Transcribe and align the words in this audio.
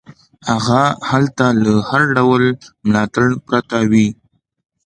هغه 0.49 0.81
هلته 1.09 1.45
له 1.63 1.73
هر 1.89 2.01
ډول 2.17 2.43
ملاتړ 2.87 3.27
پرته 3.47 3.77
وي. 3.91 4.07